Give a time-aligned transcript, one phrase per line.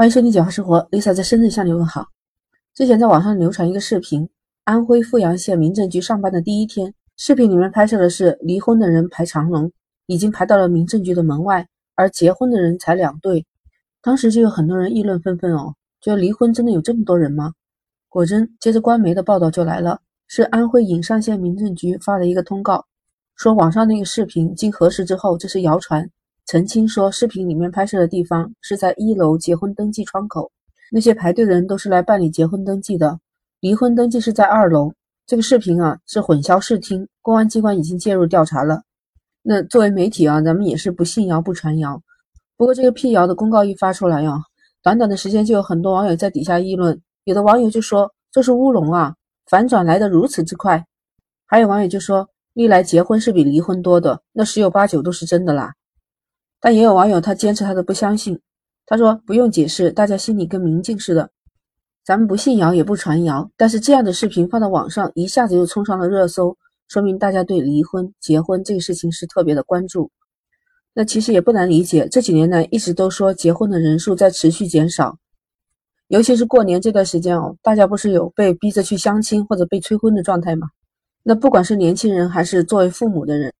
[0.00, 2.06] 欢迎收听《简化生活》，Lisa 在深圳向你问好。
[2.74, 4.26] 之前在网上流传一个视频，
[4.64, 9.70] 安徽阜阳县民政局上班的第一天，视频里面拍摄的是离婚的人排长龙，
[10.06, 13.44] 已经排到了民政局的门外，而结婚的人才两对。
[14.00, 17.52] 当时就有很多人议论纷纷哦，觉得离婚真的有这么多人吗？
[18.08, 22.86] 果真，接着官媒的报道就来了，是安徽颍上县民政局发的一个通告，
[23.36, 26.08] 说网上那个视频经核实之后，这是谣传。
[26.46, 30.50] 澄清说，视频里面拍摄的地方是在一楼结婚登记窗口，
[30.90, 33.18] 那些排队的人都是来办理结婚登记的，
[33.60, 34.92] 离婚登记是在二楼。
[35.26, 38.82] 这个视频啊是混淆视听，公安机关已经介入调查了。
[39.42, 42.02] 那作为媒体啊，咱们也是不信谣不传谣。
[42.56, 44.42] 不过这个辟谣的公告一发出来呀，
[44.82, 49.14] 短短的时间就有很多网友在底下议论，有的网友就说这是乌龙啊，
[49.46, 50.84] 反转来的如此之快。
[51.46, 55.72] 还有网友就说，历来结婚是比离婚多的，那十有八九都是真的啦。
[56.60, 58.38] 但也有网友他坚持他的不相信，
[58.86, 61.30] 他说不用解释，大家心里跟明镜似的。
[62.04, 66.56] 咱们不信谣也不传谣，但是这样的视频放到网上，一下子就冲上了热搜，
[66.88, 70.10] 说明大家对离婚、结婚这个事情是特别的关注。
[70.92, 75.16] 那其实也不难理解，这几年来一直都说结婚的人数在持续减少，
[76.08, 80.68] 尤其是过年这段时间哦，大家不是有被逼着去相亲或者被催婚的状态吗？
[81.22, 83.52] 那不管是年轻人还是作为父母的人，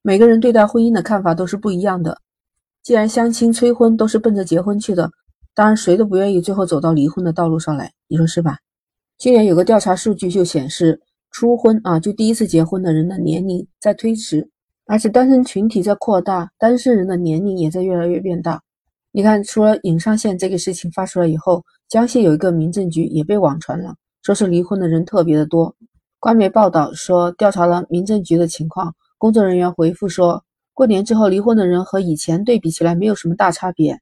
[0.00, 2.18] 每个人对待婚姻的看法都是不一样的。
[2.82, 5.08] 既然相亲催婚都是奔着结婚去的，
[5.54, 8.58] 当然谁都不愿意最后走到离婚的道路上来，你说是吧？
[9.18, 14.50] 去年有个调查数据就显示，初婚啊，就第一次结婚的人的年龄在推迟，
[14.86, 18.60] 而且单身群体在扩大，单身人的年龄也在越来越变大。
[19.12, 23.94] 你看，除了颍上县这个事情发出来以后，江西有一个民政局也被网传了，
[24.24, 25.72] 说是离婚的人特别的多。
[26.18, 30.42] 官媒报道说，调查了民政局的情况，工作人员回复说。
[30.74, 34.00] 过年之后离婚的人和以前对比起来没有什么大差别。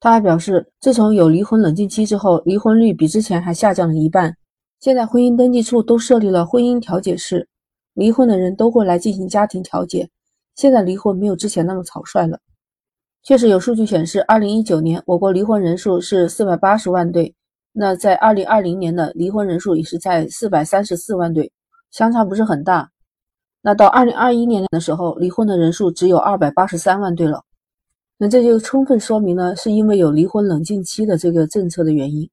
[0.00, 4.36] 他还表示，自从有离婚冷静期之后，离婚率比之前还下降了一半。
[4.80, 7.48] 现在婚姻登记处都设立了婚姻调解室，
[7.94, 10.10] 离婚的人都会来进行家庭调解。
[10.54, 12.38] 现在离婚没有之前那么草率了。
[13.22, 17.34] 确实有数据显示，二零一九年我国离婚人数是四百八十万对，
[17.72, 21.50] 那在二零二零年的离婚人数也是在四百三十四万对，
[21.90, 22.90] 相差不是很大。
[23.66, 27.44] 那到二零二一年的时候，离婚的人数只有二百八十三万对了。
[28.18, 32.28] 那这就充分说明呢，是因为有离婚冷静期的这个政策的原因。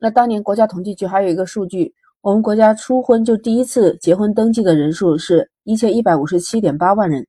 [0.00, 7.24] 那当年国家统计局还有一个数据，我们国家初婚就第一次结婚登记的人数是一千一百五十七点八万人，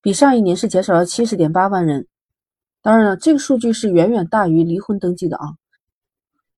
[0.00, 2.06] 比上一年是减少了七十点八万人。
[2.80, 5.52] 当然了，这个数据是远远大于离婚登记的啊，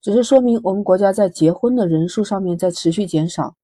[0.00, 3.56] 只是说明我们国家在结婚的人数上面在持续减少。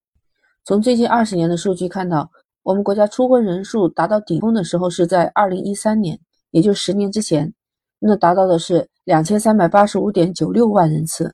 [0.67, 2.29] 从最近二十年的数据看到，
[2.65, 6.19] 我们国家初婚人数达到顶峰的时候是在二零一三年，
[6.51, 7.55] 也就十年之前，
[8.01, 11.33] 那达到的是两千三百八十五点九六万人次。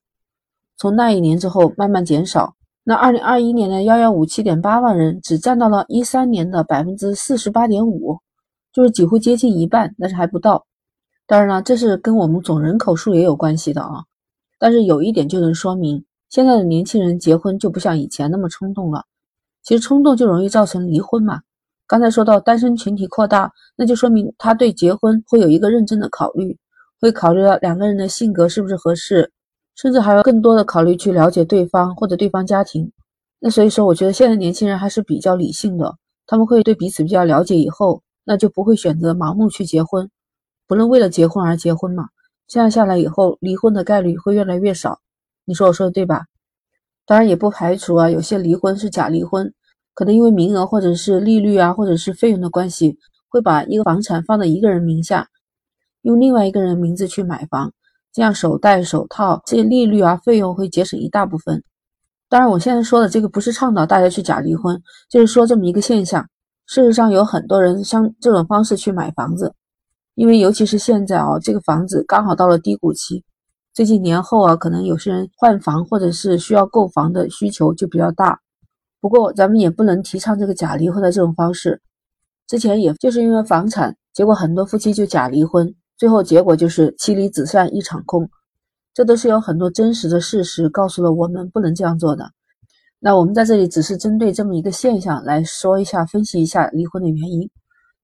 [0.76, 2.54] 从那一年之后慢慢减少，
[2.84, 8.18] 那二零二一年的幺幺五七点八万人只占到了一三年的百分之四十八点五，
[8.70, 10.66] 就是几乎接近一半，但是还不到。
[11.26, 14.04] 当然了，这是跟我们总人口数也有关系的啊。
[14.58, 19.06] 但是有一点就能说明，现在的年轻人结婚就不像以前那么冲动了。
[19.62, 21.40] 其实冲动就容易造成离婚嘛。
[21.86, 26.56] 刚才说到单身群体扩大，那就说明他对结婚会有一个认真的考虑，
[27.00, 29.30] 会考虑到两个人的性格是不是合适，
[29.76, 32.90] 甚至还要更多的考虑去了解对方或者对方家庭。
[33.38, 35.96] 那所以说，我觉得现在年轻人还是比较理性的，
[36.26, 40.08] 他们会对彼此比较了解以后，那就不会选择盲目去结婚，
[40.66, 42.04] 不能为了结婚而结婚嘛。
[42.46, 45.00] 这样下来以后，离婚的概率会越来越少。
[45.44, 46.24] 你说我说的对吧？
[47.04, 49.52] 当然也不排除啊，有些离婚是假离婚，
[49.94, 52.96] 可能因为名额或者是利率啊，或者是费用的关系，
[53.28, 55.26] 会把一个房产放在一个人名下，
[56.02, 57.72] 用另外一个人名字去买房，
[58.12, 61.62] 这样手戴手套这些利率啊费用会节省一大部分。
[62.28, 64.80] 当然，我现在说的这个不是倡导大家去假离婚，
[65.10, 66.26] 就是说这么一个现象。
[66.66, 69.52] 事实上，有很多人像这种方式去买房子，
[70.14, 73.22] 因为尤其是现在啊，这个房子刚好到了低谷期。
[73.74, 78.38] 最近年后啊，可能有些人换房或者是需要购房的需求就比较大。
[79.00, 81.80] 不过咱们也不能提倡这个假离婚的这种方式。
[82.46, 88.28] 之前也就是因为房产，结果很多夫妻就假离婚，最后结果就是妻离子散一场空。
[88.92, 92.30] 这都是有很多真实的事实告诉了我们不能这样做的。
[93.00, 97.48] 那我们在这里只是针对这么一个现象来说一下，分析一下离婚的原因。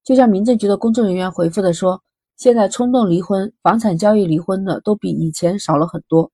[0.02, 2.00] 就像民政局的工作人员回复的说。
[2.38, 6.30] 现在冲动离婚、房产交易离婚的都比以前少了很多。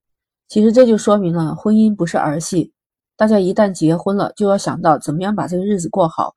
[0.48, 2.70] 其实这就说明了婚姻不是儿戏，
[3.16, 6.34] 大家一旦结婚了，就要想到怎么样把这个日子过好。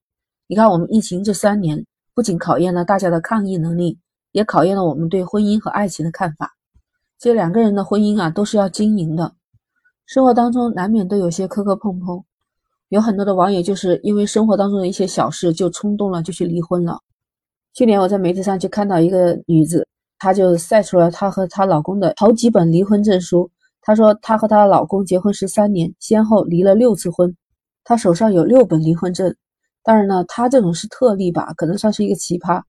[0.47, 1.85] 你看，我们疫情这三年，
[2.15, 3.99] 不仅考验了大家的抗疫能力，
[4.31, 6.55] 也考验了我们对婚姻和爱情的看法。
[7.19, 9.35] 这两个人的婚姻啊，都是要经营的，
[10.05, 12.23] 生活当中难免都有些磕磕碰碰。
[12.87, 17.01] 有很多的网友就是因为生活当中的一些小事就冲动了，就去离婚了。
[17.77, 19.88] 去年我在媒体上就看到一个女子，
[20.18, 23.51] 她就晒出了她和她老公的好几本离婚证书。
[23.83, 27.35] 她说她和她老公结婚十三年，先后离了六次婚，
[27.83, 29.35] 她手上有六本离婚证。
[29.83, 32.63] 当然呢，她这种是特例吧，可能算是一个奇葩。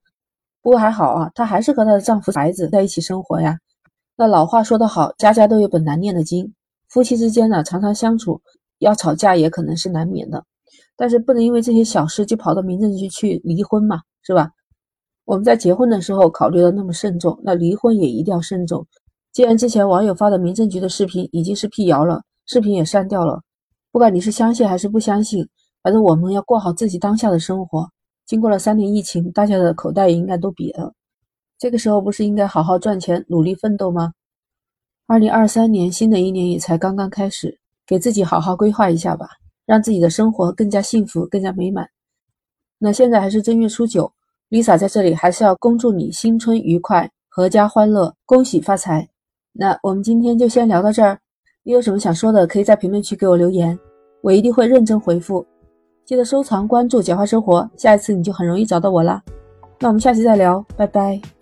[0.61, 3.57] 不过还好啊，她还是和她的丈夫、孩子在一起生活呀。
[4.15, 6.53] 那老话说得好，家家都有本难念的经，
[6.91, 8.43] 夫妻之间呢，常常相处。
[8.81, 10.45] 要吵架也可能是难免的，
[10.99, 14.51] 但是不能因为这些小事就跑到民政局去离婚嘛，是吧？
[15.29, 18.87] 我们在结婚的时候考虑的那么慎重，那离婚也一定要慎重。
[19.31, 23.43] 既然之前网友发的民政局的视频已经是辟谣了，视频也删掉了，
[23.93, 25.47] 不管你是相信还是不相信，
[25.83, 27.87] 反正我们要过好自己当下的生活。
[28.25, 30.95] 经过了三年疫情，大家的口袋也应该都瘪了，
[31.59, 34.15] 这个时候不是应该好好赚钱、努力奋斗吗？
[35.07, 37.59] 二零二三年，新的一年也才刚刚开始。
[37.87, 39.29] 给自己好好规划一下吧，
[39.67, 41.87] 让自己的生活更加幸福、更加美满。
[42.79, 44.11] 那现在还是正月初九
[44.51, 49.09] ，Lisa 在这里还是要恭祝你新春愉快、阖家欢乐、恭喜发财。
[49.53, 51.19] 那我们今天就先聊到这儿，
[51.65, 53.79] 你有什么想说的，可以在评论区给我留言，
[54.23, 55.45] 我一定会认真回复。
[56.05, 59.23] 记得收藏、关注“简化生活”，下一次你就很容易找到我啦。
[59.81, 61.38] 那我们下期再聊，拜拜。